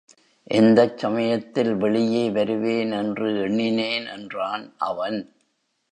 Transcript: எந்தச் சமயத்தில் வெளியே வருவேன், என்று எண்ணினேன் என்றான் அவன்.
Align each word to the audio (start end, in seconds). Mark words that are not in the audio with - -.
எந்தச் 0.47 0.97
சமயத்தில் 0.97 1.75
வெளியே 1.75 2.29
வருவேன், 2.29 2.91
என்று 2.91 3.41
எண்ணினேன் 3.41 4.07
என்றான் 4.07 4.73
அவன். 4.77 5.19